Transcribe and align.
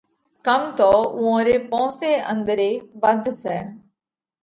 ڪم 0.45 0.61
تو 0.77 0.89
اُوئون 1.13 1.37
ري 1.47 1.57
پونس 1.69 1.97
ئي 2.07 2.11
انۮري 2.31 2.71
ڀنڌ 3.01 3.25
سئہ۔ 3.41 3.57